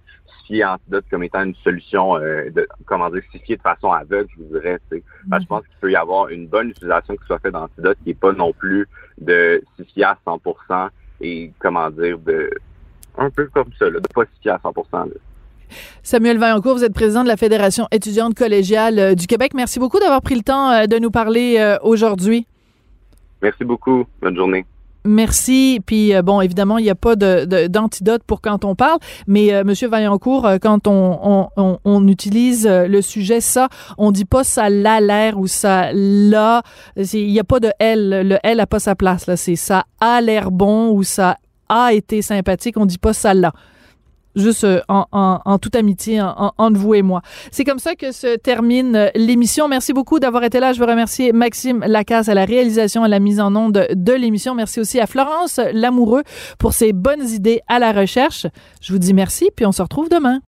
fier 0.47 0.63
Antidote 0.63 1.05
comme 1.11 1.25
étant 1.25 1.43
une 1.43 1.57
solution, 1.57 2.17
euh, 2.19 2.51
de, 2.51 2.69
comment 2.87 3.11
dire, 3.11 3.23
fier 3.45 3.57
de 3.57 3.63
façon 3.63 3.91
aveugle, 3.91 4.29
je 4.37 4.45
vous 4.45 4.61
dirais. 4.61 4.79
Je 4.93 4.99
mm-hmm. 4.99 5.47
pense 5.47 5.67
qu'il 5.67 5.77
peut 5.81 5.91
y 5.91 5.97
avoir 5.97 6.29
une 6.29 6.47
bonne 6.47 6.69
utilisation 6.69 7.17
qui 7.17 7.27
soit 7.27 7.41
faite 7.41 7.53
d'Antidote 7.53 7.99
qui 8.05 8.11
n'est 8.11 8.15
pas 8.15 8.33
non 8.33 8.53
plus 8.53 8.87
de 9.19 9.61
fier 9.93 10.11
à 10.11 10.19
100% 10.25 10.89
et 11.21 11.53
comment 11.59 11.91
dire, 11.91 12.17
de 12.21 12.49
un 13.19 13.31
peu 13.31 13.47
comme 13.49 13.73
ça, 13.79 13.91
là, 13.91 13.99
de 13.99 14.09
pas 14.15 14.25
fier 14.41 14.55
à 14.55 14.59
100%. 14.59 15.11
Samuel 16.03 16.39
Vaillancourt, 16.39 16.75
vous 16.75 16.85
êtes 16.85 16.95
président 16.95 17.23
de 17.23 17.29
la 17.29 17.37
Fédération 17.37 17.87
étudiante 17.91 18.35
collégiale 18.35 18.99
euh, 18.99 19.15
du 19.15 19.27
Québec. 19.27 19.53
Merci 19.55 19.79
beaucoup 19.79 19.99
d'avoir 19.99 20.23
pris 20.23 20.35
le 20.35 20.43
temps 20.43 20.71
euh, 20.71 20.87
de 20.87 20.99
nous 20.99 21.11
parler 21.11 21.57
euh, 21.59 21.77
aujourd'hui. 21.83 22.47
Merci 23.41 23.65
beaucoup. 23.65 24.05
Bonne 24.21 24.37
journée. 24.37 24.65
Merci. 25.05 25.81
Puis 25.85 26.13
bon, 26.23 26.41
évidemment, 26.41 26.79
il 26.79 26.85
n'y 26.85 26.91
a 26.91 26.95
pas 26.95 27.17
d'antidote 27.17 28.23
pour 28.25 28.41
quand 28.41 28.65
on 28.65 28.77
parle, 28.77 29.01
mais 29.27 29.65
Monsieur 29.65 29.89
Vaillancourt, 29.89 30.49
quand 30.63 30.87
on, 30.87 32.07
utilise 32.07 32.69
le 32.69 33.01
sujet 33.01 33.41
ça, 33.41 33.69
on 33.99 34.13
dit 34.13 34.25
pas 34.25 34.45
ça 34.45 34.71
l'a 34.71 35.01
l'air 35.01 35.41
ou 35.41 35.49
ça 35.49 35.91
l'a. 35.93 36.63
Il 36.95 37.33
n'y 37.33 37.41
a 37.41 37.45
pas 37.45 37.59
de 37.59 37.73
L. 37.81 38.29
Le 38.29 38.39
L 38.45 38.59
n'a 38.59 38.67
pas 38.69 38.79
sa 38.79 38.95
place 38.95 39.27
là. 39.27 39.37
C'est 39.37 39.57
ça 39.57 39.87
a 39.99 40.21
l'air 40.21 40.53
bon 40.53 40.93
ou 40.93 41.03
ça 41.03 41.37
a 41.69 41.93
été 41.93 42.23
sympathique. 42.23 42.77
On 42.77 42.87
dit 42.87 42.99
pas 42.99 43.13
ça 43.13 43.35
l'a 43.35 43.53
juste 44.37 44.65
euh, 44.65 44.81
en, 44.89 45.59
toute 45.59 45.77
amitié 45.77 46.21
entre 46.21 46.79
vous 46.79 46.95
et 46.95 47.03
moi. 47.03 47.23
C'est 47.51 47.65
comme 47.65 47.79
ça 47.79 47.95
que 47.95 48.13
se 48.13 48.37
termine 48.37 48.97
euh, 48.97 49.09
l'émission. 49.15 49.69
Merci 49.69 49.93
beaucoup 49.93 50.19
d'avoir 50.19 50.45
été 50.45 50.61
là. 50.61 50.73
Je 50.73 50.81
veux 50.81 50.87
remercier 50.87 51.33
Maxime 51.33 51.85
Lacasse 51.87 52.29
à 52.29 52.35
la 52.35 52.45
réalisation 52.45 53.03
et 53.03 53.07
à 53.07 53.09
la 53.09 53.21
mise 53.21 53.41
en 53.41 53.55
onde 53.57 53.87
de 53.95 54.13
l'émission. 54.13 54.55
Merci 54.55 54.81
aussi 54.81 55.01
à 55.01 55.07
Florence 55.07 55.61
Lamoureux 55.73 56.23
pour 56.59 56.73
ses 56.73 56.93
bonnes 56.93 57.29
idées 57.29 57.61
à 57.69 57.79
la 57.79 57.93
recherche. 57.93 58.47
Je 58.81 58.93
vous 58.93 58.99
dis 58.99 59.15
merci, 59.15 59.51
puis 59.55 59.67
on 59.67 59.73
se 59.73 59.83
retrouve 59.83 60.09
demain. 60.09 60.43